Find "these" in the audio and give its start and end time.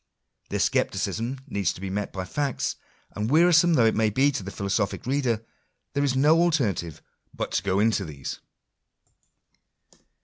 8.03-8.39